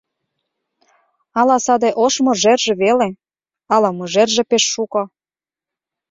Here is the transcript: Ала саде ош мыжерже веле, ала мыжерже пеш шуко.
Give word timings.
Ала 1.39 1.57
саде 1.65 1.89
ош 2.03 2.13
мыжерже 2.25 2.73
веле, 2.81 3.07
ала 3.73 3.89
мыжерже 3.97 4.43
пеш 4.49 4.63
шуко. 4.73 5.03